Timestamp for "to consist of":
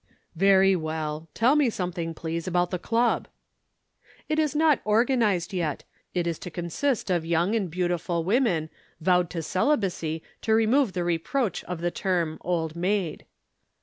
6.39-7.23